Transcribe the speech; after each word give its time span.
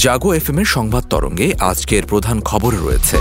জাগো 0.00 0.34
F 0.34 0.50
এর 0.50 0.64
সংবাদ 0.64 1.04
তরঙ্গে 1.04 1.54
আজকের 1.60 2.02
প্রধান 2.06 2.40
খবর 2.40 2.72
রয়েছে। 2.74 3.16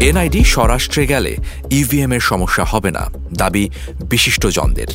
এনআইডি 0.00 0.44
স্বরাষ্ট্রে 0.44 1.06
গেলে 1.06 1.36
ইভিএম 1.70 2.12
এর 2.12 2.20
সমস্যা 2.20 2.64
হবে 2.64 2.90
না, 2.90 3.06
দাবি 3.34 3.70
বিশিষ্টজনদের। 4.10 4.86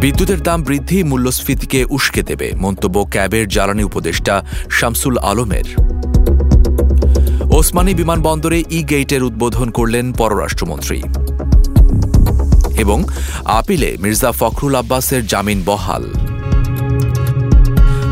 বিদ্যুতের 0.00 0.42
দাম 0.42 0.62
বৃদ্ধি 0.62 1.02
মূল্যস্ফীতিকে 1.02 1.84
উস্কে 1.84 2.22
দেবে, 2.22 2.52
মন্তব্য 2.56 3.06
ক্যাবের 3.10 3.48
জ্বালানি 3.48 3.84
উপদেষ্টা 3.84 4.44
শামসুল 4.70 5.18
আলমের। 5.18 5.64
ওসমানী 7.52 7.94
বিমানবন্দরে 7.94 8.64
ই 8.70 8.82
গেইটের 8.82 9.22
উদ্বোধন 9.22 9.70
করলেন 9.70 10.12
পররাষ্ট্রমন্ত্রী। 10.12 11.02
এবং 12.78 13.04
আপিলে 13.44 13.96
মির্জা 14.00 14.32
ফখরুল 14.32 14.74
আব্বাসের 14.74 15.26
জামিন 15.26 15.62
বহাল। 15.66 16.04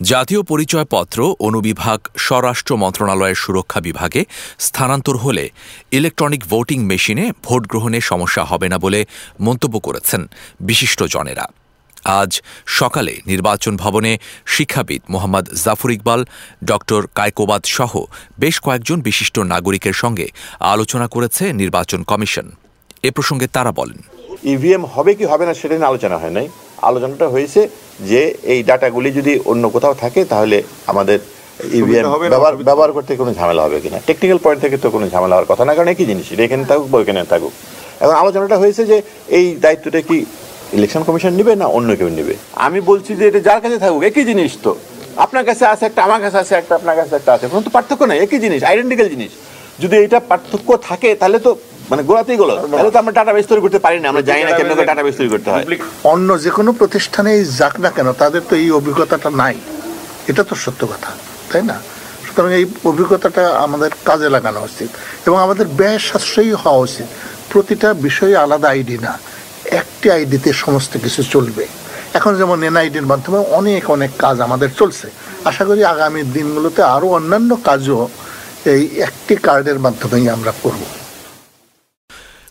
জাতীয় 0.00 0.42
পরিচয়পত্র, 0.42 1.18
অনুবিভাগ, 1.38 1.98
স্বরাষ্ট্র 2.26 2.72
মন্ত্রণালয়ের 2.76 3.34
সুরক্ষা 3.34 3.80
বিভাগে 3.80 4.20
স্থানান্তর 4.58 5.16
হলে 5.16 5.44
ইলেকট্রনিক 5.92 6.42
ভোটিং 6.46 6.78
মেশিনে 6.90 7.24
ভোট 7.44 7.62
গ্রহণে 7.66 7.98
সমস্যা 8.00 8.42
হবে 8.44 8.68
না 8.68 8.78
বলে 8.78 9.00
মন্তব্য 9.40 9.76
করেছেন 9.80 10.20
বিশিষ্টজনেরা 10.60 11.46
আজ 12.20 12.32
সকালে 12.66 13.14
নির্বাচন 13.26 13.76
ভবনে 13.76 14.12
শিক্ষাবিদ 14.46 15.02
মোহাম্মদ 15.10 15.46
জাফর 15.64 15.90
ইকবাল 15.90 16.20
ড 16.64 16.70
কায়কোবাদ 17.18 17.62
সহ 17.76 17.92
বেশ 18.38 18.56
কয়েকজন 18.60 19.00
বিশিষ্ট 19.00 19.38
নাগরিকের 19.38 19.92
সঙ্গে 19.92 20.26
আলোচনা 20.60 21.06
করেছে 21.14 21.44
নির্বাচন 21.52 22.00
কমিশন। 22.10 22.46
এ 23.08 23.10
প্রসঙ্গে 23.16 23.46
তারা 23.56 23.72
বলেন, 23.72 24.00
ইভিএম 24.54 24.84
হবে 24.94 25.12
কি 25.14 25.24
হবে 25.32 25.44
না 25.48 25.54
সেটা 25.60 25.74
নিয়ে 25.76 25.90
আলোচনা 25.92 26.16
হয় 26.22 26.34
নাই। 26.38 26.48
আলোচনাটা 26.88 27.26
হয়েছে 27.28 27.68
যে 28.10 28.20
এই 28.52 28.60
ডাটাগুলি 28.68 29.10
যদি 29.18 29.32
অন্য 29.50 29.64
কোথাও 29.74 29.94
থাকে 30.02 30.20
তাহলে 30.32 30.56
আমাদের 30.92 31.18
ইভিএম 31.78 32.04
ব্যবহার 32.34 32.54
ব্যবহার 32.68 32.90
করতে 32.96 33.10
কোনো 33.22 33.32
ঝামেলা 33.38 33.62
হবে 33.66 33.78
কিনা। 33.84 33.98
টেকনিক্যাল 34.08 34.40
পয়েন্ট 34.44 34.60
থেকে 34.64 34.76
তো 34.84 34.88
কোনো 34.94 35.06
ঝামেলা 35.12 35.34
হওয়ার 35.34 35.48
কথা 35.50 35.62
না 35.68 35.72
কারণ 35.76 35.88
একই 35.94 36.06
জিনিস 36.10 36.26
এখানে 36.46 36.64
থাকুক 36.70 36.86
বা 36.92 36.96
ওইখানে 37.00 37.20
থাকুক। 37.32 37.52
এখন 38.02 38.14
আলোচনাটা 38.22 38.56
হয়েছে 38.62 38.82
যে 38.90 38.96
এই 39.38 39.46
দায়িত্বটা 39.64 40.00
কি 40.08 40.18
ইলেকশন 40.76 41.02
কমিশন 41.08 41.32
নেবে 41.38 41.52
না 41.62 41.66
অন্য 41.78 41.90
কেউ 41.98 42.08
নেবে? 42.18 42.34
আমি 42.66 42.78
বলছি 42.90 43.10
যে 43.18 43.24
এটা 43.30 43.40
যার 43.48 43.60
কাছে 43.64 43.76
থাকুক 43.84 44.02
একই 44.10 44.24
জিনিস 44.30 44.52
তো। 44.64 44.72
আপনার 45.24 45.44
কাছে 45.48 45.64
আছে 45.72 45.84
একটা 45.88 46.00
আমার 46.06 46.20
কাছে 46.24 46.38
আছে 46.42 46.54
একটা 46.60 46.74
আপনার 46.78 46.96
কাছে 47.00 47.14
একটা 47.20 47.30
আছে 47.36 47.46
কোনো 47.52 47.62
তো 47.66 47.70
পার্থক্য 47.76 48.02
নাই 48.10 48.18
একই 48.24 48.38
জিনিস 48.44 48.60
আইডেন্টিক্যাল 48.70 49.08
জিনিস। 49.14 49.32
যদি 49.82 49.94
এটা 50.06 50.18
পার্থক্য 50.30 50.68
থাকে 50.88 51.10
তাহলে 51.20 51.38
তো 51.46 51.50
মানে 51.90 52.02
গোড়াতেই 52.08 52.36
গোলো। 52.42 52.54
তাহলে 52.72 52.90
তো 52.94 52.98
আমরা 53.02 53.12
টাটা 53.18 53.32
বেস 53.36 53.46
তৈরি 53.50 53.62
করতে 53.64 53.80
পারি 53.86 53.96
না 54.02 54.06
আমরা 54.12 54.22
জানি 54.28 54.42
না 54.46 54.52
কেন 54.58 54.68
টাটা 54.90 55.02
বেস 55.06 55.14
তৈরি 55.18 55.30
করতে 55.34 55.48
হয়। 55.52 55.64
অন্য 56.12 56.28
যে 56.44 56.50
কোনো 56.58 56.70
প্রতিষ্ঠানে 56.80 57.32
যাক 57.58 57.74
না 57.84 57.90
কেন 57.96 58.08
তাদের 58.22 58.42
তো 58.48 58.54
এই 58.62 58.68
অভিজ্ঞতাটা 58.80 59.28
নাই। 59.42 59.56
এটা 60.30 60.42
তো 60.50 60.54
সত্য 60.64 60.80
কথা 60.92 61.10
তাই 61.50 61.62
না? 61.70 61.76
সুতরাং 62.24 62.50
এই 62.60 62.64
অভিজ্ঞতাটা 62.90 63.42
আমাদের 63.66 63.90
কাজে 64.08 64.28
লাগানো 64.36 64.60
উচিত 64.68 64.90
এবং 65.26 65.38
আমাদের 65.46 65.66
ব্যয় 65.78 65.98
সাশ্রয়ী 66.08 66.52
হওয়া 66.62 66.80
উচিত। 66.86 67.08
প্রতিটা 67.52 67.88
বিষয়ে 68.06 68.34
আলাদা 68.44 68.68
আইডি 68.74 68.96
না 69.06 69.12
একটি 69.80 70.06
আইডিতে 70.16 70.50
সমস্ত 70.64 70.92
কিছু 71.04 71.20
চলবে। 71.34 71.64
এখন 72.18 72.32
যেমন 72.40 72.58
এনআইডির 72.70 73.06
মাধ্যমে 73.12 73.40
অনেক 73.58 73.82
অনেক 73.96 74.10
কাজ 74.24 74.36
আমাদের 74.46 74.70
চলছে। 74.80 75.06
আশা 75.50 75.64
করি 75.68 75.80
আগামী 75.94 76.20
দিনগুলোতে 76.36 76.80
আরও 76.94 77.08
অন্যান্য 77.18 77.50
কাজও 77.68 78.00
এই 78.72 78.82
একটি 79.06 79.34
কার্ডের 79.46 79.78
মাধ্যমেই 79.84 80.26
আমরা 80.36 80.52
করব। 80.62 80.82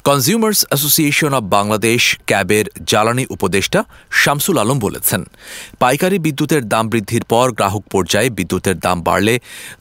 কনজিউমার্স 0.07 0.59
অ্যাসোসিয়েশন 0.69 1.31
অব 1.39 1.43
বাংলাদেশ 1.57 2.01
ক্যাবের 2.29 2.65
জ্বালানি 2.91 3.25
উপদেষ্টা 3.35 3.79
শামসুল 4.21 4.57
আলম 4.63 4.77
বলেছেন, 4.85 5.21
পাইকারি 5.81 6.17
বিদ্যুতের 6.25 6.63
দাম 6.73 6.85
বৃদ্ধির 6.91 7.23
পর 7.31 7.47
গ্রাহক 7.57 7.83
পর্যায়ে 7.93 8.29
বিদ্যুতের 8.37 8.77
দাম 8.85 8.97
বাড়লে 9.07 9.33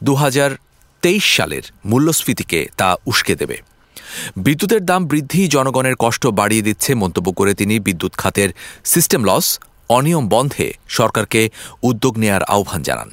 দু 0.07 0.13
তেইশ 1.03 1.25
সালের 1.37 1.65
মূল্যস্ফীতিকে 1.91 2.61
তা 2.81 2.89
উস্কে 3.11 3.35
দেবে। 3.41 3.57
বিদ্যুতের 4.47 4.83
দাম 4.91 5.03
বৃদ্ধি 5.11 5.41
জনগণের 5.55 5.97
কষ্ট 6.05 6.23
বাড়িয়ে 6.41 6.67
দিচ্ছে 6.69 6.91
মন্তব্য 7.03 7.29
করে 7.39 7.53
তিনি 7.61 7.75
বিদ্যুৎ 7.87 8.13
খাতের 8.23 8.51
সিস্টেম 8.93 9.21
লস, 9.29 9.47
অনিয়ম 9.97 10.25
বন্ধে 10.35 10.67
সরকারকে 10.99 11.43
উদ্যোগ 11.89 12.15
নেয়ার 12.23 12.43
আহ্বান 12.55 12.81
জানান। 12.89 13.11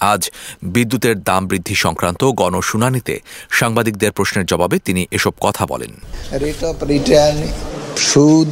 আজ 0.00 0.30
বিদ্যুতের 0.62 1.22
দাম 1.22 1.46
বৃদ্ধি 1.46 1.74
সংক্রান্ত 1.74 2.24
গণশুনানিতে 2.24 3.20
সাংবাদিকদের 3.50 4.12
প্রশ্নের 4.12 4.46
জবাবে 4.46 4.78
তিনি 4.78 5.06
এসব 5.10 5.32
কথা 5.40 5.66
বলেন। 5.66 5.92
রেট 6.32 6.64
অফ 6.64 6.84
রিটার্ন 6.84 7.42
সুদ 7.96 8.48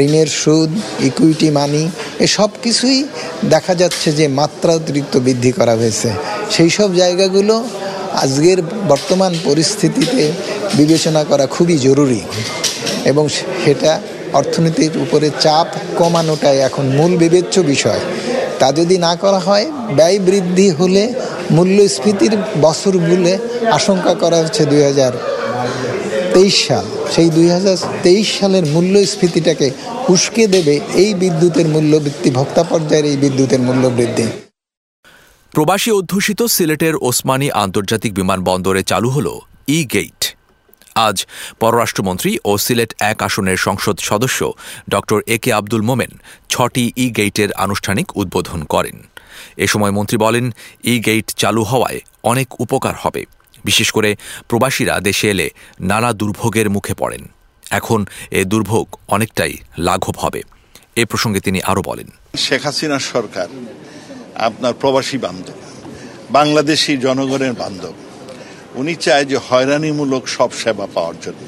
ঋণের 0.00 0.26
সুদ 0.26 0.70
ইকুইটি 1.00 1.50
মানি 1.50 1.90
এসব 2.18 2.50
কিছুই 2.62 3.04
দেখা 3.44 3.74
যাচ্ছে 3.74 4.12
যে 4.12 4.28
মাত্রাতিরিক্ত 4.28 5.16
বৃদ্ধি 5.16 5.52
করা 5.52 5.74
হয়েছে। 5.74 6.10
সেই 6.50 6.70
সব 6.70 6.94
জায়গাগুলো 6.94 7.68
আজকের 8.12 8.62
বর্তমান 8.62 9.34
পরিস্থিতিতে 9.44 10.32
বিবেচনা 10.74 11.24
করা 11.24 11.46
খুবই 11.46 11.78
জরুরি। 11.78 12.20
এবং 13.04 13.28
সেটা 13.64 14.00
অর্থনীতির 14.32 14.98
উপরে 14.98 15.30
চাপ 15.40 15.66
কমানোটাই 15.98 16.58
এখন 16.58 16.84
মূল 16.86 17.16
বিবেচ্য 17.16 17.60
বিষয়। 17.60 18.00
তা 18.62 18.68
যদি 18.72 18.96
না 19.06 19.12
করা 19.22 19.40
হয়, 19.48 19.66
ব্যয় 19.98 20.18
বৃদ্ধি 20.18 20.68
হলে 20.70 21.02
মূল্যস্ফীতির 21.56 22.34
বছরগুলো 22.60 23.32
আশঙ্কা 23.78 24.14
করা 24.22 24.38
হচ্ছে 24.42 24.62
দুই 24.66 24.82
হাজার 24.88 25.12
তেইশ 26.34 26.56
সাল। 26.68 26.86
সেই 27.14 27.28
দুই 27.36 27.48
হাজার 27.56 27.76
তেইশ 28.02 28.28
সালের 28.38 28.64
মূল্যস্ফীতিটাকে 28.74 29.68
উস্কে 30.08 30.44
দেবে 30.46 30.74
এই 31.02 31.10
বিদ্যুতের 31.14 31.66
মূল্যবৃদ্ধি, 31.74 32.28
ভোক্তা 32.30 32.62
পর্যায়ের 32.62 33.06
এই 33.12 33.16
বিদ্যুতের 33.16 33.60
মূল্য 33.60 33.84
বৃদ্ধি 33.88 34.26
প্রবাসী 35.54 35.90
অধ্যুষিত 35.90 36.40
সিলেটের 36.56 36.94
ওসমানী 37.08 37.48
আন্তর্জাতিক 37.64 38.12
বিমানবন্দরে 38.14 38.82
চালু 38.82 39.08
হল 39.10 39.28
ই 39.68 39.78
গেইট 39.92 40.21
আজ 40.94 41.26
পররাষ্ট্রমন্ত্রী 41.60 42.38
ও 42.44 42.58
সিলেট 42.58 42.94
এক 43.00 43.22
আসনের 43.22 43.56
সংসদ 43.56 44.00
সদস্য 44.00 44.40
ড 44.88 44.94
এ 45.26 45.38
কে 45.38 45.52
আব্দুল 45.52 45.82
মোমেন 45.82 46.12
ছটি 46.48 46.92
ই 46.96 47.06
গেইটের 47.10 47.52
আনুষ্ঠানিক 47.52 48.16
উদ্বোধন 48.16 48.64
করেন। 48.64 48.96
এ 49.56 49.66
সময় 49.66 49.90
মন্ত্রী 49.90 50.16
বলেন 50.16 50.52
ই 50.84 50.94
গেইট 51.06 51.28
চালু 51.36 51.62
হওয়ায় 51.64 52.00
অনেক 52.22 52.60
উপকার 52.60 52.94
হবে। 52.98 53.26
বিশেষ 53.64 53.90
করে 53.90 54.16
প্রবাসীরা 54.48 55.00
দেশে 55.00 55.30
এলে 55.30 55.50
নানা 55.80 56.12
দুর্ভোগের 56.12 56.70
মুখে 56.70 56.94
পড়েন। 56.94 57.22
এখন 57.70 58.06
এ 58.30 58.44
দুর্ভোগ 58.44 58.86
অনেকটাই 59.08 59.52
লাঘব 59.78 60.16
হবে। 60.18 60.42
এ 60.96 61.04
প্রসঙ্গে 61.04 61.40
তিনি 61.40 61.62
আরও 61.62 61.82
বলেন। 61.82 62.08
শেখ 62.36 62.62
হাসিনার 62.64 63.04
সরকার 63.12 63.48
আপনার 64.34 64.72
প্রবাসী 64.72 65.18
বান্ধব, 65.18 65.58
বাংলাদেশি 66.30 66.96
জনগণের 66.96 67.52
বান্ধব। 67.52 67.94
উনি 68.74 68.94
চায় 68.94 69.24
যে 69.24 69.38
হয়রানিমূলক 69.48 70.28
সব 70.28 70.52
সেবা 70.52 70.86
পাওয়ার 70.94 71.14
জন্য। 71.22 71.46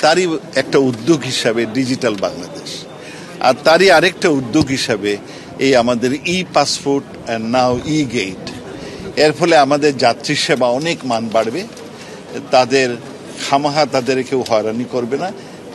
তারই 0.00 0.38
একটা 0.54 0.78
উদ্যোগ 0.78 1.20
হিসাবে 1.20 1.66
ডিজিটাল 1.66 2.14
বাংলাদেশ। 2.20 2.84
আর 3.40 3.54
তারই 3.64 3.90
আরেকটা 3.90 4.28
উদ্যোগ 4.28 4.66
হিসাবে 4.66 5.16
এই 5.58 5.76
আমাদের 5.76 6.18
ই 6.26 6.44
পাসপোর্ট 6.54 7.16
অ্যান্ড 7.26 7.46
নাও 7.46 7.80
ই 7.86 8.04
গেটের 8.12 9.32
ফলে 9.32 9.56
আমাদের 9.56 9.98
যাত্রী 9.98 10.34
সেবা 10.34 10.68
অনেক 10.68 10.98
মান 11.04 11.28
বাড়বে। 11.32 11.64
তাদের 12.50 12.96
খামাহা 13.48 13.86
তাদের 13.86 14.24
কেউ 14.24 14.44
হয়রানি 14.48 14.84
করবে 14.92 15.18
না। 15.18 15.32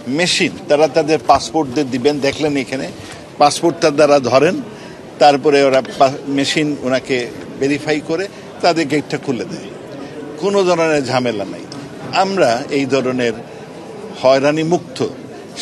মেশিন, 0.07 0.51
তারা 0.67 0.87
তাদের 0.87 1.19
পাসপোর্টদের 1.27 1.91
দিবেন, 1.91 2.19
দেখলেন 2.19 2.57
এখানে। 2.57 2.91
পাসপোর্টটা 3.37 3.91
দ্বারা 3.91 4.19
ধরেন, 4.19 4.61
তারপরে 5.19 5.63
ওরা 5.63 5.81
মেশিন 6.27 6.75
ওনাকে 6.81 7.27
ভেরিফাই 7.59 8.01
করে, 8.07 8.27
তাদের 8.61 8.87
গেটটা 8.87 9.17
খুলে 9.17 9.45
দেয়। 9.45 9.76
কোনো 10.41 10.59
ধরনের 10.69 11.03
ঝামেলা 11.11 11.45
নাই। 11.53 11.65
আমরা 12.23 12.49
এই 12.77 12.85
ধরনের 12.93 13.33
হয়রানি 14.21 14.63
মুক্ত 14.73 14.97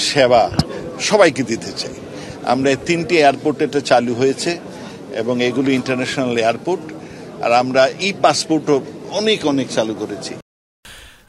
সেবা 0.07 0.43
সবাইকে 1.07 1.43
দিতে 1.51 1.71
চাই। 1.81 1.95
আমরা 2.53 2.69
তিনটি 2.87 3.13
এয়ারপোর্ট 3.17 3.57
এটা 3.65 3.79
চালু 3.89 4.13
হয়েছে 4.21 4.51
এবং 5.21 5.35
এগুলো 5.47 5.69
ইন্টারন্যাশনাল 5.79 6.35
এয়ারপোর্ট, 6.43 6.83
আর 7.45 7.51
আমরা 7.61 7.81
ই 8.07 8.09
পাসপোর্টও 8.23 8.77
অনেক 9.19 9.39
অনেক 9.51 9.67
চালু 9.77 9.93
করেছি। 10.01 10.33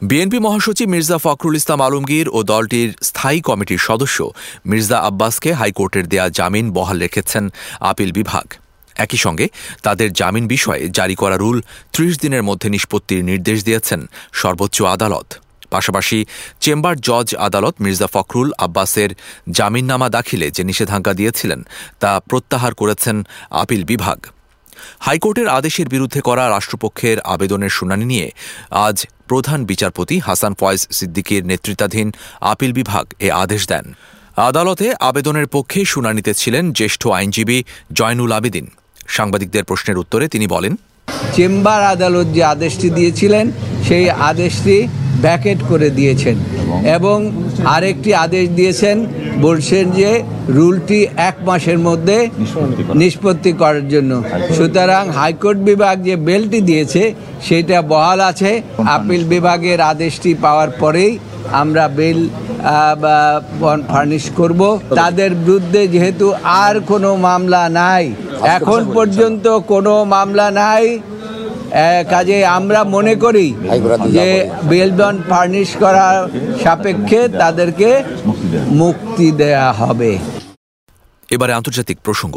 বিএনপি 0.09 0.39
মহাসচিব 0.47 0.89
মির্জা 0.95 1.19
ফখরুল 1.25 1.57
ইসলাম 1.61 1.81
আলমগীর 1.87 2.27
ও 2.37 2.39
দলটির 2.53 2.91
স্থায়ী 3.09 3.41
কমিটির 3.49 3.83
সদস্য 3.89 4.19
মির্জা 4.71 4.99
আব্বাসকে 5.09 5.51
হাইকোর্টের 5.61 6.07
দেয়া 6.13 6.27
জামিন 6.39 6.67
বহাল 6.77 6.97
রেখেছেন 7.05 7.45
আপিল 7.91 8.11
বিভাগ। 8.19 8.47
একই 9.05 9.19
সঙ্গে 9.25 9.47
তাদের 9.83 10.09
জামিন 10.13 10.45
বিষয়ে 10.55 10.83
জারি 10.89 11.15
করা 11.15 11.37
রুল 11.37 11.59
ত্রিশ 11.93 12.13
দিনের 12.19 12.43
মধ্যে 12.43 12.69
নিষ্পত্তির 12.75 13.23
নির্দেশ 13.31 13.59
দিয়েছেন 13.65 14.01
সর্বোচ্চ 14.33 14.77
আদালত। 14.97 15.29
পাশাপাশি 15.71 16.19
চেম্বার 16.61 16.97
জজ 17.01 17.29
আদালত 17.49 17.75
মির্জা 17.85 18.09
ফখরুল 18.15 18.49
আব্বাসের 18.59 19.11
জামিননামা 19.49 20.09
দাখিলে 20.09 20.47
যে 20.51 20.63
নিষেধাজ্ঞা 20.65 21.13
দিয়েছিলেন 21.15 21.61
তা 22.01 22.11
প্রত্যাহার 22.31 22.73
করেছেন 22.75 23.17
আপিল 23.63 23.83
বিভাগ। 23.85 24.19
হাইকোর্টের 25.07 25.49
আদেশের 25.49 25.89
বিরুদ্ধে 25.89 26.21
করা 26.21 26.45
রাষ্ট্রপক্ষের 26.49 27.19
আবেদনের 27.35 27.73
শুনানি 27.79 28.05
নিয়ে 28.05 28.29
আজ 28.87 28.97
প্রধান 29.29 29.61
বিচারপতি 29.65 30.17
হাসান 30.19 30.53
ফয়েজ 30.61 30.83
সিদ্দিকীর 30.91 31.43
নেতৃত্বাধীন 31.47 32.09
আপিল 32.53 32.73
বিভাগ 32.73 33.05
এ 33.21 33.29
আদেশ 33.45 33.63
দেন। 33.67 33.87
আদালতে 34.49 34.87
আবেদনের 35.01 35.47
পক্ষে 35.47 35.81
শুনানিতে 35.85 36.33
ছিলেন 36.35 36.65
জ্যেষ্ঠ 36.73 37.03
আইনজীবী 37.19 37.59
জয়নুল 37.93 38.33
আবেদিন। 38.33 38.67
সাংবাদিকদের 39.17 39.65
প্রশ্নের 39.71 40.01
উত্তরে 40.03 40.25
তিনি 40.35 40.47
বলেন, 40.55 40.73
চেম্বার 41.37 41.81
আদালত 41.95 42.27
যে 42.37 42.43
আদেশটি 42.55 42.89
দিয়েছিলেন, 42.99 43.45
সেই 43.89 44.07
আদেশটি 44.31 44.77
ব্যাকেট 45.25 45.59
করে 45.71 45.89
দিয়েছেন 45.99 46.37
এবং 46.97 47.17
আরেকটি 47.75 48.11
আদেশ 48.25 48.45
দিয়েছেন, 48.59 48.97
বলছেন 49.47 49.85
যে 49.99 50.11
রুলটি 50.57 51.01
এক 51.31 51.37
মাসের 51.49 51.79
মধ্যে 51.89 52.19
নিষ্পত্তি 53.03 53.53
করার 53.61 53.87
জন্য। 53.95 54.13
সুতরাং 54.57 55.03
হাইকোর্ট 55.19 55.59
বিভাগ 55.71 55.95
যে 56.09 56.15
বেলটি 56.29 56.61
দিয়েছে, 56.69 57.03
সেটা 57.47 57.79
বহাল 57.93 58.19
আছে। 58.31 58.51
আপিল 58.97 59.23
বিভাগের 59.35 59.79
আদেশটি 59.93 60.31
পাওয়ার 60.45 60.71
পরেই 60.81 61.13
আমরা 61.63 61.85
বেল 61.99 62.19
ফার্নিশ 63.91 64.25
করব। 64.41 64.61
তাদের 65.01 65.31
বিরুদ্ধে 65.45 65.83
যেহেতু 65.95 66.27
আর 66.65 66.75
কোনো 66.91 67.11
মামলা 67.27 67.63
নাই 67.81 68.05
এখন 68.57 68.81
পর্যন্ত 68.97 69.47
কোনো 69.73 69.93
মামলা 70.05 70.47
নাই। 70.63 70.87
কাজে 72.13 72.39
আমরা 72.59 72.81
মনে 72.85 73.15
করি 73.15 73.47
যে 74.17 74.29
বেলবন 74.71 75.15
ফার্নিশ 75.29 75.71
করার 75.83 76.17
সাপেক্ষে 76.63 77.21
তাদেরকে 77.29 77.89
মুক্তি 78.83 79.29
দেয়া 79.33 79.69
হবে। 79.73 80.11
এবারে 81.35 81.53
আন্তর্জাতিক 81.53 81.99
প্রসঙ্গ। 82.07 82.37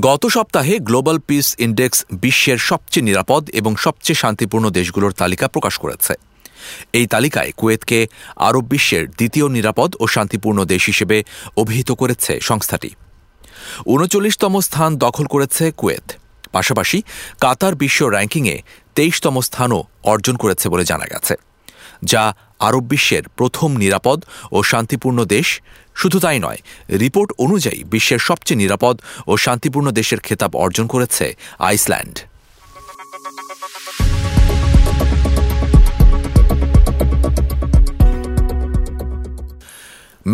গত 0.00 0.22
সপ্তাহে 0.36 0.74
গ্লোবাল 0.78 1.18
পিস 1.28 1.46
ইন্ডেক্স 1.58 1.98
বিশ্বের 2.24 2.58
সবচেয়ে 2.70 3.06
নিরাপদ 3.08 3.42
এবং 3.50 3.72
সবচেয়ে 3.76 4.20
শান্তিপূর্ণ 4.22 4.70
দেশগুলোর 4.70 5.12
তালিকা 5.12 5.46
প্রকাশ 5.48 5.74
করেছে। 5.78 6.14
এই 6.98 7.06
তালিকায় 7.14 7.50
কুয়েতকে 7.58 7.98
আরব 8.48 8.64
বিশ্বের 8.72 9.04
দ্বিতীয় 9.18 9.46
নিরাপদ 9.56 9.90
ও 10.02 10.04
শান্তিপূর্ণ 10.14 10.58
দেশ 10.72 10.82
হিসেবে 10.92 11.16
অভিহিত 11.62 11.90
করেছে 12.00 12.32
সংস্থাটি। 12.48 12.90
উনচল্লিশতম 13.94 14.54
স্থান 14.68 14.90
দখল 15.04 15.26
করেছে 15.34 15.64
কুয়েত। 15.80 16.06
পাশাপাশি 16.56 16.98
কাতার 17.44 17.74
বিশ্ব 17.82 18.00
র্যাঙ্কিংয়ে 18.14 18.56
তেইশতম 18.96 19.36
স্থানও 19.48 19.80
অর্জন 20.12 20.36
করেছে 20.42 20.66
বলে 20.72 20.84
জানা 20.90 21.06
গেছে, 21.12 21.34
যা 22.12 22.22
আরব 22.68 22.84
বিশ্বের 22.92 23.24
প্রথম 23.38 23.70
নিরাপদ 23.82 24.18
ও 24.56 24.58
শান্তিপূর্ণ 24.70 25.18
দেশ। 25.36 25.48
শুধু 26.00 26.18
তাই 26.24 26.38
নয়, 26.46 26.60
রিপোর্ট 27.02 27.30
অনুযায়ী 27.44 27.80
বিশ্বের 27.94 28.20
সবচেয়ে 28.28 28.60
নিরাপদ 28.62 28.96
ও 29.30 29.32
শান্তিপূর্ণ 29.44 29.88
দেশের 29.90 30.20
খেতাব 30.26 30.52
অর্জন 30.64 30.86
করেছে 30.94 31.26
আইসল্যান্ড। 31.68 32.16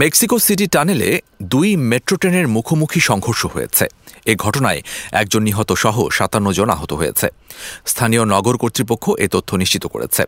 মেক্সিকো 0.01 0.39
সিটি 0.39 0.67
টানেলে 0.67 1.21
দুই 1.43 1.77
মেট্রো 1.77 2.17
ট্রেনের 2.17 2.49
মুখোমুখি 2.49 3.01
সংঘর্ষ 3.01 3.47
হয়েছে। 3.47 3.87
এ 4.27 4.35
ঘটনায় 4.37 4.81
একজন 5.13 5.43
নিহত 5.43 5.73
সহ 5.73 6.09
সাতান্ন 6.11 6.53
জন 6.53 6.71
আহত 6.71 6.93
হয়েছে। 6.93 7.29
স্থানীয় 7.87 8.25
নগর 8.25 8.57
কর্তৃপক্ষ 8.57 9.05
এ 9.19 9.29
তথ্য 9.29 9.57
নিশ্চিত 9.57 9.87
করেছে। 9.87 10.23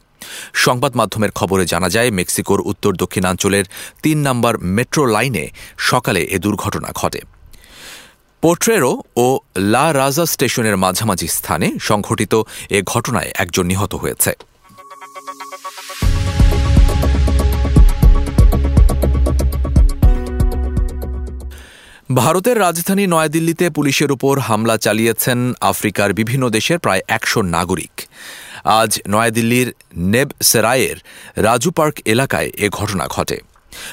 সংবাদ 0.54 0.96
মাধ্যমের 0.96 1.30
খবরে 1.30 1.64
জানা 1.66 1.88
যায়, 1.88 2.10
মেক্সিকোর 2.10 2.60
উত্তর 2.60 2.92
দক্ষিণাঞ্চলের 2.92 3.64
তিন 4.02 4.18
নম্বর 4.18 4.58
মেট্রো 4.76 5.06
লাইনে 5.06 5.48
সকালে 5.78 6.20
এ 6.20 6.38
দুর্ঘটনা 6.38 6.88
ঘটে। 6.94 7.20
পোট্রেরো 8.42 9.02
ও 9.16 9.38
লা 9.56 9.92
রাজা 9.92 10.26
স্টেশনের 10.26 10.76
মাঝামাঝি 10.76 11.28
স্থানে 11.28 11.68
সংঘটিত 11.80 12.42
এ 12.70 12.82
ঘটনায় 12.82 13.30
একজন 13.34 13.66
নিহত 13.66 13.94
হয়েছে। 13.94 14.32
ভারতের 22.10 22.60
রাজধানী 22.60 23.06
নয়াদিল্লিতে 23.06 23.70
পুলিশের 23.70 24.12
উপর 24.12 24.38
হামলা 24.38 24.76
চালিয়েছেন 24.76 25.52
আফ্রিকার 25.60 26.12
বিভিন্ন 26.12 26.48
দেশের 26.48 26.78
প্রায় 26.78 27.00
একশো 27.08 27.42
নাগরিক। 27.42 28.08
আজ 28.64 29.00
নয়াদিল্লির 29.08 29.72
নেব 29.96 30.28
সেরায়ের 30.42 30.96
রাজু 31.36 31.70
পার্ক 31.70 31.94
এলাকায় 32.04 32.50
এ 32.56 32.68
ঘটনা 32.68 33.06
ঘটে। 33.06 33.40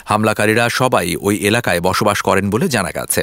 হামলাকারীরা 0.06 0.70
সবাই 0.70 1.16
ওই 1.16 1.36
এলাকায় 1.36 1.82
বসবাস 1.82 2.22
করেন 2.22 2.50
বলে 2.50 2.68
জানা 2.68 2.92
গেছে। 2.92 3.22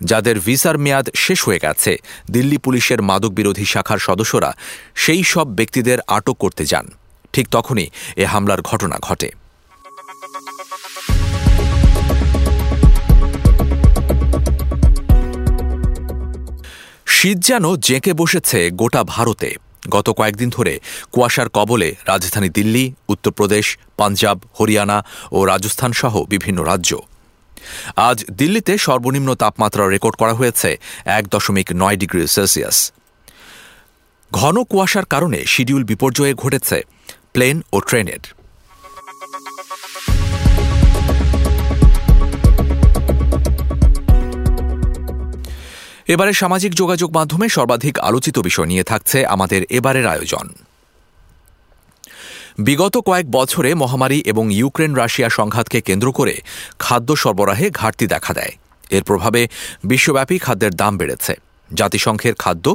যাদের 0.00 0.40
ভিসার 0.40 0.78
মেয়াদ 0.78 1.06
শেষ 1.14 1.44
হয়ে 1.44 1.58
গেছে, 1.58 1.96
দিল্লি 2.30 2.58
পুলিশের 2.58 3.02
মাদক 3.02 3.30
বিরোধী 3.30 3.64
শাখার 3.64 3.98
সদস্যরা 3.98 4.52
সেই 4.94 5.24
সব 5.24 5.46
ব্যক্তিদের 5.46 5.98
আটক 6.06 6.36
করতে 6.38 6.64
যান। 6.64 6.86
ঠিক 7.32 7.46
তখনই 7.50 7.90
এ 8.16 8.24
হামলার 8.24 8.62
ঘটনা 8.62 8.98
ঘটে। 8.98 9.30
শীত 17.18 17.38
যেন 17.38 17.64
জেঁকে 17.76 18.12
বসেছে 18.12 18.58
গোটা 18.70 19.02
ভারতে। 19.04 19.48
গত 19.90 20.06
কয়েকদিন 20.10 20.48
ধরে 20.50 20.74
কুয়াশার 21.12 21.48
কবলে 21.48 21.88
রাজধানী 22.06 22.48
দিল্লি, 22.48 22.84
উত্তরপ্রদেশ, 23.08 23.66
পাঞ্জাব, 23.96 24.38
হরিয়ানা 24.60 24.98
ও 25.32 25.38
রাজস্থান 25.44 25.92
সহ 25.92 26.14
বিভিন্ন 26.24 26.58
রাজ্য। 26.62 26.90
আজ 28.08 28.18
দিল্লিতে 28.30 28.72
সর্বনিম্ন 28.78 29.30
তাপমাত্রা 29.34 29.84
রেকর্ড 29.88 30.16
করা 30.16 30.34
হয়েছে 30.34 30.70
এক 31.18 31.24
দশমিক 31.28 31.68
নয় 31.82 31.96
ডিগ্রি 31.96 32.22
সেলসিয়াস। 32.28 32.78
ঘন 34.32 34.56
কুয়াশার 34.70 35.04
কারণে 35.04 35.38
শিডিউল 35.46 35.84
বিপর্যয়ে 35.84 36.34
ঘটেছে 36.34 36.78
প্লেন 37.32 37.56
ও 37.72 37.78
ট্রেনের। 37.80 38.22
এবারে 46.08 46.32
সামাজিক 46.32 46.72
যোগাযোগ 46.74 47.10
মাধ্যমে 47.14 47.46
সর্বাধিক 47.48 47.94
আলোচিত 47.98 48.36
বিষয় 48.38 48.66
নিয়ে 48.66 48.84
থাকছে 48.84 49.18
আমাদের 49.26 49.60
এবারের 49.78 50.06
আয়োজন। 50.06 50.46
বিগত 52.58 52.94
কয়েক 53.08 53.26
বছরে 53.30 53.70
মহামারী 53.74 54.18
এবং 54.32 54.44
ইউক্রেন 54.52 54.92
রাশিয়া 54.94 55.28
সংঘাতকে 55.28 55.78
কেন্দ্র 55.80 56.08
করে 56.12 56.34
খাদ্য 56.78 57.16
সরবরাহে 57.16 57.66
ঘাটতি 57.70 58.06
দেখা 58.06 58.32
দেয়। 58.34 58.52
এর 58.90 59.02
প্রভাবে 59.02 59.40
বিশ্বব্যাপী 59.84 60.36
খাদ্যের 60.38 60.74
দাম 60.74 60.92
বেড়েছে। 60.98 61.34
জাতিসংঘের 61.70 62.34
খাদ্য 62.34 62.66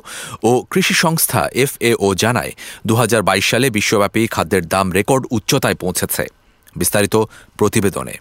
ও 0.44 0.52
কৃষি 0.72 0.94
সংস্থা 0.94 1.42
এফএও 1.64 2.08
জানায় 2.14 2.52
দু 2.88 2.94
হাজার 2.96 3.22
বাইশ 3.22 3.46
সালে 3.50 3.68
বিশ্বব্যাপী 3.70 4.22
খাদ্যের 4.28 4.64
দাম 4.68 4.88
রেকর্ড 4.92 5.24
উচ্চতায় 5.32 5.76
পৌঁছেছে। 5.76 6.24
বিস্তারিত 6.76 7.16
প্রতিবেদনে। 7.58 8.16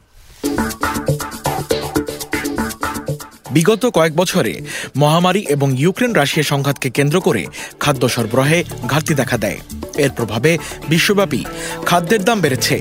বিগত 3.54 3.82
কয়েক 3.97 4.14
বছরে 4.16 4.52
মহামারী 4.97 5.42
এবং 5.54 5.68
ইউক্রেন 5.78 6.12
রাশিয়া 6.12 6.44
সংঘাতকে 6.44 6.88
কেন্দ্র 6.90 7.16
করে 7.21 7.42
খাদ্য 7.80 8.02
সরবরাহে 8.09 8.59
ঘাটতি 8.87 9.12
দেখা 9.14 9.37
দেয়। 9.38 9.59
এর 10.04 10.11
প্রভাবে 10.11 10.50
বিশ্বব্যাপী 10.88 11.42
খাদ্যের 11.87 12.23
দাম 12.25 12.38
বেড়েছে। 12.40 12.76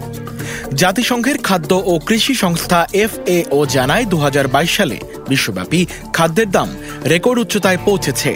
জাতিসংঘের 0.73 1.37
খাদ্য 1.37 1.71
ও 1.85 1.93
কৃষি 2.07 2.33
সংস্থা 2.35 2.79
এফএও 2.93 3.59
জানায় 3.65 4.05
দু 4.05 4.17
হাজার 4.17 4.45
বাইশ 4.47 4.71
সালে 4.77 4.97
বিশ্বব্যাপী 5.29 5.81
খাদ্যের 6.13 6.49
দাম 6.51 6.69
রেকর্ড 7.05 7.37
উচ্চতায় 7.39 7.79
পৌঁছেছে। 7.85 8.31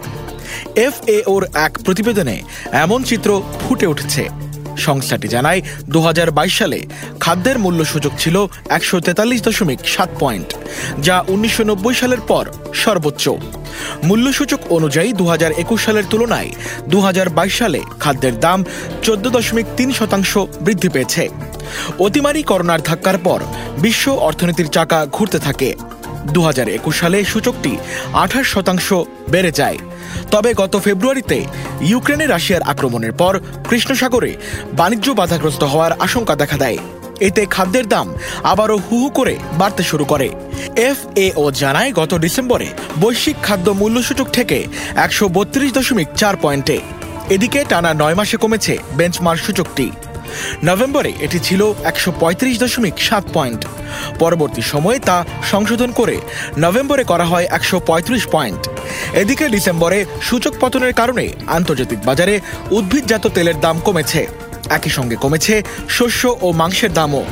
এফএওর 0.87 1.43
এক 1.65 1.73
প্রতিবেদনে 1.85 2.37
এমন 2.83 2.99
চিত্র 3.03 3.29
ফুটে 3.61 3.87
উঠেছে। 3.87 4.23
সংস্থাটি 4.85 5.27
জানায় 5.27 5.61
দু 5.93 5.99
হাজার 6.01 6.29
বাইশ 6.31 6.53
সালে 6.57 6.79
খাদ্যের 7.19 7.57
মূল্য 7.59 7.79
সূচক 7.85 8.13
ছিল 8.19 8.35
একশো 8.69 8.99
তেতাল্লিশ 8.99 9.41
দশমিক 9.41 9.79
সাত 9.87 10.09
পয়েন্ট, 10.19 10.49
যা 11.01 11.15
উনিশশো 11.33 11.63
নব্বই 11.63 11.95
সালের 12.01 12.21
পর 12.29 12.45
সর্বোচ্চ। 12.73 13.29
মূল্যসূচক 14.03 14.59
অনুযায়ী 14.69 15.09
দু 15.13 15.25
হাজার 15.25 15.51
একুশ 15.63 15.79
সালের 15.85 16.05
তুলনায় 16.09 16.51
দু 16.87 16.99
হাজার 16.99 17.27
বাইশ 17.29 17.53
সালে 17.57 17.81
খাদ্যের 17.99 18.35
দাম 18.39 18.59
চোদ্দ 19.01 19.25
দশমিক 19.35 19.65
তিন 19.77 19.89
শতাংশ 19.93 20.31
বৃদ্ধি 20.65 20.89
পেয়েছে। 20.89 21.23
অতিমারি 21.99 22.43
করোনার 22.43 22.81
ধাক্কার 22.81 23.17
পর 23.17 23.39
বিশ্ব 23.77 24.05
অর্থনীতির 24.27 24.67
চাকা 24.67 25.05
ঘুরতে 25.05 25.39
থাকে। 25.39 25.69
দু 26.33 26.41
হাজার 26.41 26.69
একুশ 26.69 26.95
সালে 26.99 27.23
সূচকটি 27.23 27.77
আঠাশ 28.13 28.45
শতাংশ 28.47 28.93
বেড়ে 29.29 29.51
যায়। 29.51 29.77
তবে 30.31 30.53
গত 30.53 30.75
ফেব্রুয়ারিতে 30.79 31.45
ইউক্রেনে 31.81 32.27
রাশিয়ার 32.27 32.63
আক্রমণের 32.63 33.13
পর 33.13 33.39
কৃষ্ণসাগরে 33.69 34.35
বাণিজ্য 34.73 35.13
বাধাগ্রস্ত 35.13 35.63
হওয়ার 35.63 35.91
আশঙ্কা 35.99 36.35
দেখা 36.35 36.57
দেয়। 36.57 36.77
এতে 37.19 37.45
খাদ্যের 37.45 37.87
দাম 37.87 38.13
আবারও 38.43 38.77
হু 38.77 38.95
হু 38.99 39.09
করে 39.09 39.35
বাড়তে 39.57 39.83
শুরু 39.83 40.05
করে। 40.05 40.29
এফএও 40.75 41.51
জানায়, 41.51 41.91
গত 41.91 42.13
ডিসেম্বরে 42.13 42.67
বৈশ্বিক 43.01 43.35
খাদ্য 43.43 43.71
মূল্যসূচক 43.71 44.27
থেকে 44.31 44.67
একশো 44.95 45.29
বত্রিশ 45.29 45.73
দশমিক 45.73 46.07
চার 46.15 46.35
পয়েন্টে। 46.41 46.79
এদিকে 47.29 47.65
টানা 47.69 47.93
নয় 47.93 48.15
মাসে 48.15 48.37
কমেছে 48.37 48.77
বেঞ্চমার্ক 48.97 49.41
সূচকটি। 49.41 49.91
নভেম্বরে 50.63 51.11
এটি 51.25 51.39
ছিল 51.39 51.61
একশো 51.83 52.09
পঁয়ত্রিশ 52.21 52.55
দশমিক 52.63 52.95
সাত 53.07 53.23
পয়েন্ট। 53.33 53.61
পরবর্তী 54.19 54.61
সময়ে 54.61 54.99
তা 54.99 55.17
সংশোধন 55.51 55.89
করে 55.91 56.15
নভেম্বরে 56.57 57.03
করা 57.11 57.25
হয় 57.25 57.47
একশো 57.57 57.77
পঁয়ত্রিশ 57.89 58.23
পয়েন্ট। 58.27 58.61
এদিকে 59.21 59.45
ডিসেম্বরে 59.49 59.99
সূচক 60.21 60.53
পতনের 60.61 60.93
কারণে 60.93 61.25
আন্তর্জাতিক 61.47 61.99
বাজারে 62.05 62.35
উদ্ভিদজাত 62.71 63.23
তেলের 63.27 63.57
দাম 63.59 63.75
কমেছে। 63.79 64.21
একই 64.69 64.89
সঙ্গে 64.89 65.15
কমেছে 65.15 65.55
শস্য 65.89 66.21
ও 66.41 66.47
মাংসের 66.51 66.91
দামও। 66.93 67.23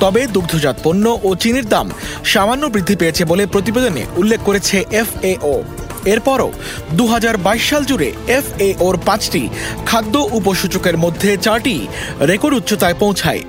তবে 0.00 0.20
দুগ্ধজাত 0.26 0.76
পণ্য 0.84 1.04
ও 1.22 1.28
চিনির 1.42 1.66
দাম 1.68 1.86
সামান্য 2.24 2.64
বৃদ্ধি 2.66 2.94
পেয়েছে 2.96 3.22
বলে 3.24 3.44
প্রতিবেদনে 3.46 4.02
উল্লেখ 4.16 4.40
করেছে 4.44 4.76
এফএও। 5.02 5.56
এরপরও 6.04 6.50
দু 6.92 7.06
হাজার 7.06 7.36
বাইশ 7.36 7.70
সাল 7.70 7.84
জুড়ে 7.84 8.12
এফ 8.28 8.44
এফএওর 8.60 8.96
পাঁচটি 9.06 9.48
খাদ্য 9.86 10.28
উপসূচকের 10.32 10.96
মধ্যে 10.96 11.36
চারটি 11.36 11.86
রেকর্ড 12.20 12.54
উচ্চতায় 12.54 12.94
পৌঁছায়। 12.94 13.42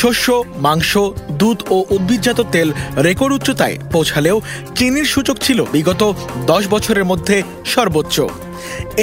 শস্য, 0.00 0.26
মাংস, 0.66 0.92
দুধ 1.40 1.58
ও 1.74 1.76
উদ্ভিদজাত 1.96 2.40
তেল 2.54 2.68
রেকর্ড 3.06 3.32
উচ্চতায় 3.38 3.76
পৌঁছালেও 3.92 4.36
চিনির 4.76 5.06
সূচক 5.14 5.36
ছিল 5.46 5.58
বিগত 5.74 6.02
দশ 6.50 6.62
বছরের 6.74 7.08
মধ্যে 7.10 7.36
সর্বোচ্চ। 7.74 8.16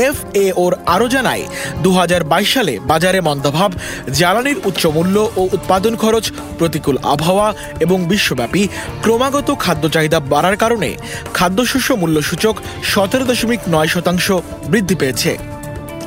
এফএওর 0.08 0.74
আরও 0.96 1.08
জানায় 1.16 1.44
দু 1.84 1.92
হাজার 1.94 2.22
বাইশ 2.24 2.50
সালে 2.54 2.74
বাজারে 2.92 3.20
মন্দাভাব, 3.22 3.72
জ্বালানির 4.20 4.62
উচ্চ 4.66 4.84
মূল্য 4.88 5.16
ও 5.40 5.42
উৎপাদন 5.56 5.94
খরচ, 5.96 6.26
প্রতিকূল 6.60 6.96
আবহাওয়া 7.14 7.48
এবং 7.80 7.98
বিশ্বব্যাপী 8.12 8.64
ক্রমাগত 9.04 9.50
খাদ্য 9.64 9.84
চাহিদা 9.90 10.20
বাড়ার 10.34 10.58
কারণে 10.58 10.90
খাদ্যশস্য 11.34 11.90
মূল্যসূচক 12.02 12.56
সতেরো 12.92 13.26
দশমিক 13.26 13.62
নয় 13.74 13.88
শতাংশ 13.88 14.28
বৃদ্ধি 14.72 14.96
পেয়েছে। 14.96 15.32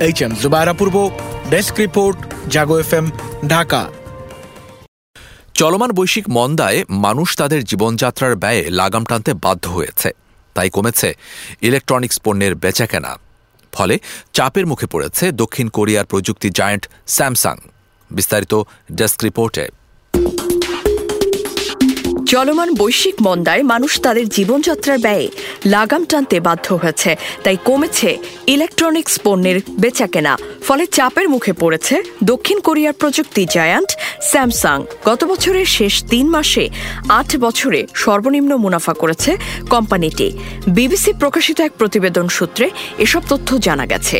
H 0.07 0.19
M 0.23 0.33
Zubaira 0.43 0.75
Purba, 0.79 0.97
desk 1.51 1.75
report, 1.85 2.19
Jago 2.51 2.77
FM 2.79 2.93
M, 2.99 3.07
Dhaka. 3.49 3.83
চলমান 5.63 5.91
বৈশ্বিক 5.91 6.25
মন্দায় 6.29 6.85
মানুষ 6.91 7.37
তাদের 7.37 7.65
জীবনযাত্রার 7.65 8.37
ব্যয়ে 8.37 8.71
লাগাম 8.71 9.05
টানতে 9.05 9.35
বাধ্য 9.35 9.69
হয়েছে। 9.69 10.11
তাই 10.55 10.71
কমেছে, 10.71 11.17
ইলেকট্রনিক্স 11.61 12.21
পণ্যের 12.21 12.55
বেচাকেনা। 12.55 13.19
ফলে 13.73 13.99
চাপের 14.33 14.67
মুখে 14.67 14.87
পড়েছে 14.87 15.33
দক্ষিণ 15.33 15.69
কোরিয়ার 15.69 16.07
প্রযুক্তি 16.07 16.51
জায়ান্ট 16.51 16.89
স্যামসাং। 17.07 17.57
বিস্তারিত 18.11 18.63
ডেস্ক 18.93 19.25
রিপোর্টে। 19.25 19.69
চলমান 22.35 22.71
বৈশ্বিক 22.81 23.17
মন্দায় 23.27 23.63
মানুষ 23.73 23.93
তাদের 24.05 24.27
জীবনযাত্রার 24.37 24.99
ব্যয়ে 25.05 25.27
লাগাম 25.75 26.03
টানতে 26.11 26.37
বাধ্য 26.47 26.67
হয়েছে। 26.83 27.11
তাই 27.45 27.57
কমেছে 27.69 28.11
ইলেকট্রনিক্স 28.55 29.15
পণ্যের 29.25 29.59
বেচাকেনা। 29.83 30.33
ফলে 30.67 30.85
চাপের 30.97 31.27
মুখে 31.35 31.53
পড়েছে 31.63 31.95
দক্ষিণ 32.31 32.59
কোরিয়ার 32.67 32.99
প্রযুক্তি 33.01 33.43
জায়ান্ট 33.55 33.91
স্যামসাং। 34.31 34.79
গত 35.09 35.21
বছরের 35.31 35.69
শেষ 35.77 35.95
তিন 36.13 36.27
মাসে 36.35 36.65
আট 37.19 37.31
বছরে 37.45 37.81
সর্বনিম্ন 38.03 38.53
মুনাফা 38.65 38.95
করেছে 39.03 39.31
কোম্পানিটি। 39.73 40.29
বিবিসি 40.77 41.13
প্রকাশিত 41.23 41.59
এক 41.67 41.73
প্রতিবেদন 41.81 42.27
সূত্রে 42.37 42.67
এসব 43.05 43.23
তথ্য 43.29 43.49
জানা 43.67 43.85
গেছে। 43.93 44.17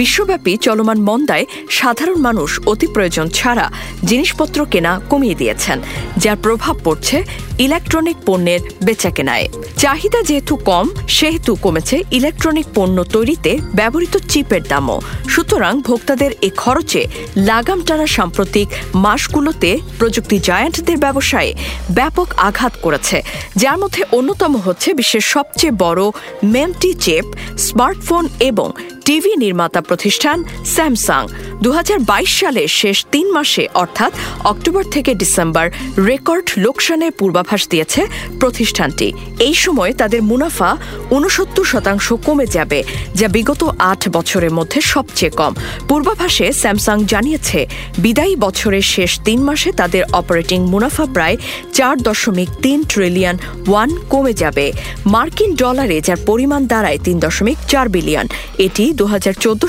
বিশ্বব্যাপী 0.00 0.52
চলমান 0.66 0.98
মন্দায় 1.08 1.46
সাধারণ 1.78 2.18
মানুষ 2.28 2.50
অতি 2.72 2.86
প্রয়োজন 2.94 3.26
ছাড়া 3.38 3.66
জিনিসপত্র 4.10 4.58
কেনা 4.72 4.92
কমিয়ে 5.10 5.38
দিয়েছেন, 5.40 5.78
যার 6.22 6.38
প্রভাব 6.44 6.74
পড়ছে 6.84 7.16
ইলেকট্রনিক 7.58 8.16
পণ্যের 8.26 8.60
বেচাকেনায় 8.84 9.48
চাহিদা 9.76 10.22
যেহেতু 10.22 10.56
কম, 10.56 10.86
সেহেতু 11.08 11.54
কমেছে 11.54 12.02
ইলেকট্রনিক 12.10 12.66
পণ্য 12.74 13.04
তৈরিতে 13.04 13.58
ব্যবহৃত 13.74 14.16
চিপের 14.28 14.62
দামও। 14.62 15.00
সুতরাং 15.28 15.80
ভোক্তাদের 15.80 16.30
এ 16.42 16.50
খরচে 16.56 17.02
লাগাম 17.36 17.80
টানা 17.80 18.06
সাম্প্রতিক 18.06 18.68
মাসগুলোতে 18.94 19.78
প্রযুক্তি 19.98 20.38
জায়ান্টদের 20.38 20.96
ব্যবসায়ে 20.96 21.54
ব্যাপক 21.90 22.28
আঘাত 22.36 22.72
করেছে। 22.82 23.22
যার 23.56 23.78
মধ্যে 23.78 24.02
অন্যতম 24.12 24.56
হচ্ছে 24.56 24.94
বিশ্বের 24.94 25.20
সবচেয়ে 25.20 25.78
বড় 25.78 26.10
মেমটি 26.44 26.94
চেপ, 26.94 27.24
স্মার্টফোন 27.58 28.28
এবং 28.40 28.72
টিভি 29.06 29.32
নির্মাতা 29.44 29.80
প্রতিষ্ঠান 29.88 30.38
স্যামসাং। 30.74 31.22
দু 31.64 31.70
হাজার 31.78 31.98
বাইশ 32.10 32.32
সালের 32.40 32.70
শেষ 32.80 32.98
তিন 33.12 33.26
মাসে, 33.36 33.64
অর্থাৎ 33.82 34.12
অক্টোবর 34.52 34.84
থেকে 34.94 35.10
ডিসেম্বর, 35.22 35.66
রেকর্ড 36.10 36.46
লোকসানের 36.64 37.12
পূর্বাভাস 37.18 37.62
দিয়েছে 37.72 38.02
প্রতিষ্ঠানটি। 38.40 39.08
এই 39.46 39.56
সময় 39.64 39.92
তাদের 40.00 40.20
মুনাফা 40.30 40.70
উনসত্তর 41.16 41.66
শতাংশ 41.72 42.06
কমে 42.26 42.46
যাবে, 42.56 42.78
যা 43.18 43.26
বিগত 43.36 43.62
আট 43.90 44.02
বছরের 44.16 44.52
মধ্যে 44.58 44.80
সবচেয়ে 44.92 45.32
কম। 45.40 45.52
পূর্বাভাসে 45.88 46.46
স্যামসাং 46.62 46.96
জানিয়েছে, 47.12 47.60
বিদায়ী 48.04 48.34
বছরের 48.44 48.86
শেষ 48.94 49.10
তিন 49.26 49.38
মাসে 49.48 49.70
তাদের 49.80 50.02
অপারেটিং 50.20 50.60
মুনাফা 50.72 51.04
প্রায় 51.14 51.36
চার 51.76 51.94
দশমিক 52.08 52.50
তিন 52.64 52.78
ট্রিলিয়ন 52.92 53.36
ওয়ান 53.70 53.90
কমে 54.12 54.32
যাবে। 54.42 54.66
মার্কিন 55.14 55.50
ডলারে 55.62 55.96
যার 56.06 56.20
পরিমাণ 56.28 56.62
দাঁড়ায় 56.72 57.00
তিন 57.06 57.16
দশমিক 57.24 57.58
চার 57.72 57.86
বিলিয়ন, 57.94 58.26
এটি 58.66 58.84
দু 58.98 59.04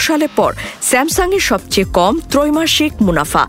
সালের 0.07 0.31
পর 0.38 0.51
স্যামসাংয়ের 0.89 1.43
সবচেয়ে 1.50 1.88
কম 1.98 2.13
ত্রৈমাসিক 2.31 2.93
মুনাফা, 3.05 3.43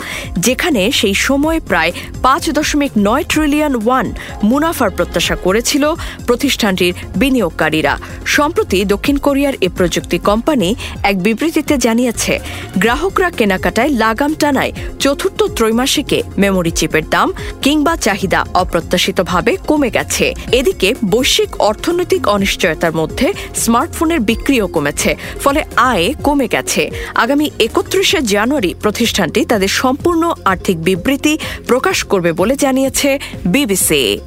যেখানে 0.47 0.83
সেই 1.01 1.17
সময় 1.27 1.59
প্রায় 1.71 1.93
পাঁচ 2.25 2.43
দশমিক 2.59 2.93
নয় 3.07 3.25
ট্রিলিয়ন 3.33 3.75
ওয়ান 3.85 4.07
মুনাফার 4.51 4.91
প্রত্যাশা 4.97 5.37
করেছিল 5.45 5.85
প্রতিষ্ঠানটির 6.29 6.95
বিনিয়োগকারীরা। 7.21 7.95
সম্প্রতি 8.37 8.79
দক্ষিণ 8.93 9.17
কোরিয়ার 9.27 9.55
এ 9.67 9.69
প্রযুক্তি 9.79 10.19
কোম্পানি 10.29 10.69
এক 11.11 11.17
বিবৃতিতে 11.27 11.75
জানিয়েছে, 11.87 12.35
গ্রাহকরা 12.83 13.29
কেনাকাটায় 13.39 13.91
লাগাম 14.03 14.33
টানায় 14.41 14.73
চতুর্থ 15.03 15.41
ত্রৈমাসিকে 15.57 16.19
মেমোরি 16.43 16.73
চিপের 16.79 17.05
দাম 17.15 17.29
কিংবা 17.65 17.95
চাহিদা 18.07 18.41
অপ্রত্যাশিতভাবে 18.63 19.53
কমে 19.69 19.91
গেছে। 19.97 20.27
এদিকে 20.59 20.89
বৈশ্বিক 21.13 21.51
অর্থনৈতিক 21.69 22.23
অনিশ্চয়তার 22.37 22.95
মধ্যে 23.01 23.27
স্মার্টফোনের 23.63 24.21
বিক্রিও 24.29 24.67
কমেছে, 24.75 25.11
ফলে 25.45 25.61
আয় 25.77 26.15
কমে 26.25 26.49
গেছে। 26.49 26.91
আগামী 27.15 27.51
একত্রিশে 27.59 28.21
জানুয়ারি 28.23 28.75
প্রতিষ্ঠানটি 28.83 29.45
তাদের 29.45 29.69
সম্পূর্ণ 29.69 30.35
আর্থিক 30.45 30.83
বিবৃতি 30.83 31.39
প্রকাশ 31.67 32.05
করবে 32.05 32.33
বলে 32.33 32.57
জানিয়েছে 32.57 33.19
BBC. 33.47 34.21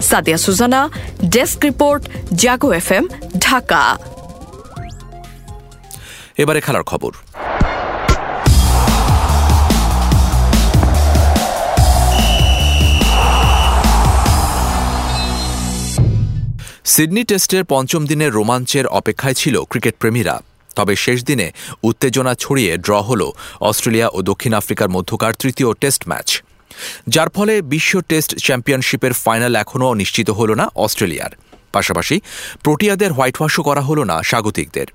Sadia 0.00 0.38
Sujana, 0.38 0.90
desk 1.24 1.64
report, 1.64 2.08
Jago 2.34 2.72
FM 2.72 2.92
M 2.92 3.08
Dhaka. 3.38 3.98
এবারে 6.38 6.60
খেলার 6.60 6.82
খবর। 6.82 7.12
সিডনি 16.84 17.24
টেস্টের 17.24 17.64
পঞ্চম 17.64 18.06
দিনের 18.06 18.32
রোমাঞ্চের 18.32 18.86
অপেক্ষায় 18.86 19.34
ছিল 19.34 19.64
ক্রিকেট 19.64 19.94
প্রেমীরা 19.98 20.40
তবে 20.74 20.96
শেষ 20.96 21.24
দিনে 21.24 21.52
উত্তেজনা 21.82 22.34
ছড়িয়ে 22.34 22.76
ড্র 22.76 23.00
হল 23.00 23.30
অস্ট্রেলিয়া 23.60 24.08
ও 24.08 24.22
দক্ষিণ 24.22 24.54
আফ্রিকার 24.54 24.88
মধ্যকার 24.88 25.32
তৃতীয় 25.34 25.74
টেস্ট 25.74 26.08
ম্যাচ। 26.08 26.42
যার 27.08 27.28
ফলে 27.28 27.62
বিশ্ব 27.62 28.00
টেস্ট 28.00 28.30
চ্যাম্পিয়নশিপের 28.38 29.12
ফাইনাল 29.12 29.56
এখনও 29.56 29.94
নিশ্চিত 29.94 30.30
হল 30.30 30.54
না 30.54 30.68
অস্ট্রেলিয়ার। 30.76 31.30
পাশাপাশি 31.72 32.20
প্রোটিয়াদের 32.62 33.12
হোয়াইট 33.12 33.36
ওয়াশও 33.40 33.62
করা 33.62 33.80
হল 33.80 34.02
না 34.02 34.22
স্বাগতিকদের। 34.22 34.86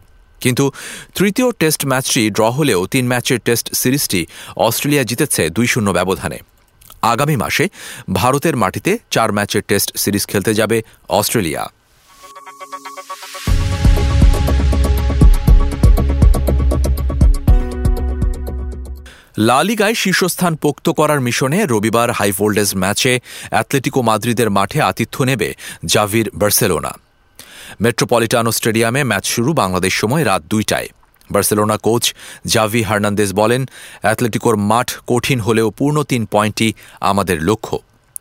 কিন্তু 0.41 0.71
তৃতীয় 1.15 1.51
টেস্ট 1.51 1.85
ম্যাচটি 1.85 2.29
ড্র 2.29 2.49
হলেও 2.49 2.85
তিন 2.85 3.07
ম্যাচের 3.07 3.39
টেস্ট 3.39 3.75
সিরিজটি 3.75 4.25
অস্ট্রেলিয়া 4.55 5.03
জিতেছে 5.03 5.49
দুই 5.49 5.67
শূন্য 5.67 5.91
ব্যবধানে। 5.91 6.39
আগামী 7.01 7.35
মাসে 7.35 7.69
ভারতের 8.13 8.55
মাটিতে 8.55 8.97
চার 9.11 9.31
ম্যাচের 9.31 9.61
টেস্ট 9.67 9.97
সিরিজ 9.97 10.25
খেলতে 10.25 10.53
যাবে 10.53 10.81
অস্ট্রেলিয়া। 11.09 11.63
লালিগায় 19.37 19.93
শীর্ষস্থান 19.93 20.53
পোক্ত 20.63 20.89
করার 20.89 21.19
মিশনে 21.21 21.59
রবিবার 21.65 22.09
হাই 22.11 22.31
ভোল্টেজ 22.31 22.69
ম্যাচে 22.75 23.13
অ্যাথলেটিকো 23.49 24.01
মাদ্রিদের 24.01 24.49
মাঠে 24.49 24.79
আতিথ্য 24.81 25.15
নেবে 25.23 25.49
জাভির 25.85 26.27
বার্সেলোনা। 26.35 26.91
মেট্রোপলিটানো 27.81 28.51
স্টেডিয়ামে 28.51 29.01
ম্যাচ 29.03 29.25
শুরু 29.25 29.53
বাংলাদেশ 29.53 29.93
সময় 29.93 30.23
রাত 30.23 30.41
দুইটায়। 30.49 30.89
বার্সেলোনা 31.31 31.77
কোচ 31.77 32.03
জাভি 32.45 32.81
হার্নান্দেজ 32.83 33.33
বলেন, 33.33 33.61
অ্যাথলেটিকোর 34.01 34.55
মাঠ 34.71 34.87
কঠিন 35.07 35.39
হলেও 35.39 35.67
পূর্ণ 35.71 35.97
তিন 36.03 36.25
পয়েন্টই 36.25 36.71
আমাদের 36.99 37.37
লক্ষ্য। 37.41 37.75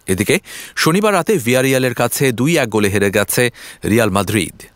এদিকে 0.06 0.37
শনিবার 0.76 1.12
রাতে 1.14 1.32
ভিয়ারিয়ালের 1.38 1.94
কাছে 1.94 2.25
দুই 2.32 2.52
এক 2.58 2.68
গোলে 2.68 2.88
হেরে 2.88 3.11
গেছে 3.11 3.50
রিয়াল 3.85 4.11
মাদ্রিদ। 4.11 4.75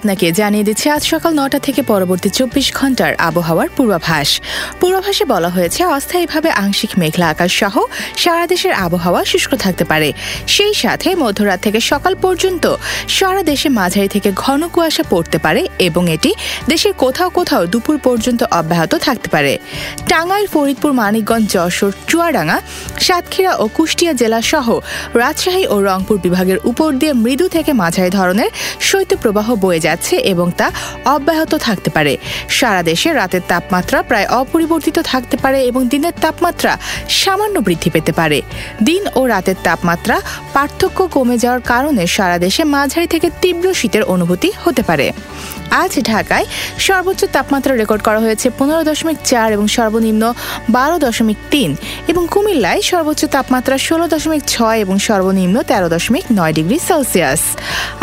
আপনাকে 0.00 0.26
জানিয়ে 0.40 0.64
দিচ্ছে, 0.68 0.86
আজ 0.96 1.02
সকাল 1.12 1.32
নটা 1.40 1.58
থেকে 1.66 1.80
পরবর্তী 1.92 2.28
চব্বিশ 2.38 2.66
ঘণ্টার 2.78 3.12
আবহাওয়ার 3.28 3.68
পূর্বাভাস। 3.76 4.28
পূর্বাভাসে 4.80 5.24
বলা 5.24 5.50
হয়েছে, 5.50 5.80
অস্থায়ীভাবে 5.96 6.50
আংশিক 6.62 6.92
মেঘলা 6.98 7.26
আকাশ 7.28 7.50
সহ 7.60 7.74
সারা 8.22 8.44
দেশের 8.46 8.74
আবহাওয়া 8.86 9.20
শুষ্ক 9.24 9.50
থাকতে 9.64 9.84
পারে। 9.84 10.08
সেই 10.46 10.74
সাথে 10.74 11.08
মধ্যরাত 11.14 11.58
থেকে 11.60 11.80
সকাল 11.80 12.12
পর্যন্ত 12.24 12.64
সারা 13.16 13.42
দেশে 13.50 13.68
মাঝারি 13.68 14.08
থেকে 14.08 14.30
ঘন 14.44 14.60
কুয়াশা 14.68 15.04
পড়তে 15.12 15.38
পারে 15.38 15.62
এবং 15.78 16.02
এটি 16.16 16.30
দেশের 16.68 16.94
কোথাও 17.02 17.28
কোথাও 17.30 17.62
দুপুর 17.66 17.96
পর্যন্ত 17.98 18.40
অব্যাহত 18.60 18.92
থাকতে 19.06 19.28
পারে। 19.28 19.52
টাঙ্গাইল, 20.08 20.46
ফরিদপুর, 20.46 20.92
মানিকগঞ্জ, 20.92 21.46
যশোর, 21.54 21.92
চুয়াডাঙ্গা, 22.08 22.58
সাতক্ষীরা 23.06 23.52
ও 23.62 23.64
কুষ্টিয়া 23.76 24.12
জেলা 24.12 24.40
সহ 24.52 24.66
রাজশাহী 25.22 25.64
ও 25.66 25.76
রংপুর 25.88 26.16
বিভাগের 26.24 26.58
উপর 26.70 26.88
দিয়ে 27.00 27.12
মৃদু 27.24 27.46
থেকে 27.48 27.72
মাঝারি 27.82 28.10
ধরনের 28.18 28.50
শৈত্যপ্রবাহ 28.88 29.48
বয়ে 29.64 29.80
যাচ্ছে 29.86 30.14
এবং 30.32 30.46
তা 30.58 30.66
অব্যাহত 31.14 31.52
থাকতে 31.66 31.90
পারে। 31.96 32.12
সারা 32.58 32.82
দেশে 32.90 33.08
রাতের 33.20 33.44
তাপমাত্রা 33.52 33.98
প্রায় 34.10 34.26
অপরিবর্তিত 34.40 34.96
থাকতে 35.12 35.36
পারে 35.42 35.58
এবং 35.70 35.82
দিনের 35.92 36.14
তাপমাত্রা 36.24 36.72
সামান্য 37.20 37.56
বৃদ্ধি 37.66 37.90
পেতে 37.94 38.12
পারে। 38.18 38.38
দিন 38.88 39.02
ও 39.18 39.20
রাতের 39.32 39.58
তাপমাত্রা 39.66 40.16
পার্থক্য 40.54 40.98
কমে 41.14 41.36
যাওয়ার 41.42 41.62
কারণে 41.72 42.02
সারা 42.16 42.36
দেশে 42.44 42.62
মাঝারি 42.74 43.06
থেকে 43.14 43.28
তীব্র 43.42 43.66
শীতের 43.80 44.04
অনুভূতি 44.14 44.48
হতে 44.64 44.82
পারে। 44.88 45.06
আজ 45.82 45.92
ঢাকায় 46.10 46.46
সর্বোচ্চ 46.86 47.22
তাপমাত্রা 47.36 47.72
রেকর্ড 47.74 48.02
করা 48.08 48.20
হয়েছে 48.24 48.46
পনেরো 48.58 48.82
দশমিক 48.90 49.18
চার 49.30 49.48
এবং 49.56 49.66
সর্বনিম্ন 49.76 50.24
বারো 50.76 50.96
দশমিক 51.06 51.38
তিন 51.52 51.70
এবং 52.10 52.22
কুমিল্লায় 52.34 52.80
সর্বোচ্চ 52.90 53.22
তাপমাত্রা 53.34 53.76
ষোলো 53.86 54.06
দশমিক 54.14 54.42
ছয় 54.54 54.78
এবং 54.84 54.96
সর্বনিম্ন 55.08 55.56
তেরো 55.70 55.88
দশমিক 55.94 56.24
নয় 56.38 56.54
ডিগ্রি 56.58 56.78
সেলসিয়াস। 56.88 57.42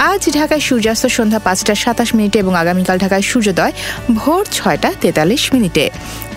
আজ 0.09 0.21
ঢাকায় 0.37 0.63
সূর্যাস্ত 0.67 1.03
সন্ধ্যা 1.17 1.39
পাঁচটা 1.47 1.70
সাতাশ 1.75 2.15
মিনিটে 2.15 2.39
এবং 2.39 2.55
আগামীকাল 2.55 2.97
ঢাকায় 2.97 3.21
সূর্যোদয় 3.21 3.71
ভোর 4.15 4.45
ছয়টা 4.51 4.93
তেতাল্লিশ 5.01 5.53
মিনিটে। 5.53 5.89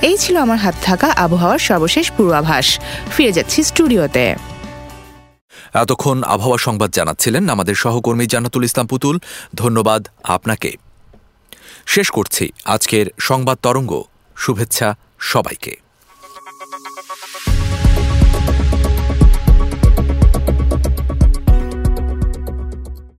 এই 0.02 0.16
ছিল 0.16 0.36
আমার 0.36 0.58
হাত 0.58 0.74
থাকা 0.82 1.06
আবহাওয়ার 1.06 1.58
সর্বশেষ 1.58 2.12
পূর্বাভাস। 2.12 2.78
ফিরে 3.16 3.32
যাচ্ছি 3.32 3.62
স্টুডিওতে। 3.62 4.34
এতক্ষণ 5.74 6.22
আবহাওয়া 6.22 6.58
সংবাদ 6.58 6.90
জানাচ্ছিলেন 6.90 7.48
আমাদের 7.48 7.74
সহকর্মী 7.74 8.26
জান্নাতুল 8.26 8.64
ইসলাম 8.64 8.86
পুতুল। 8.86 9.18
ধন্যবাদ 9.54 10.08
আপনাকে। 10.24 10.72
শেষ 11.86 12.10
করছি 12.10 12.50
আজকের 12.64 13.06
সংবাদ 13.18 13.58
তরঙ্গ। 13.62 14.02
শুভেচ্ছা 14.36 14.94
সবাইকে। 15.18 15.83